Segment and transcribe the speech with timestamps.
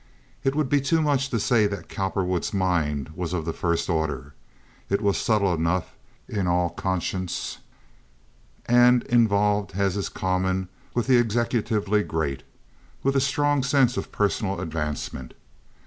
[0.43, 4.33] It would be too much to say that Cowperwood's mind was of the first order.
[4.89, 5.93] It was subtle enough
[6.27, 12.41] in all conscience—and involved, as is common with the executively great,
[13.03, 15.35] with a strong sense of personal advancement.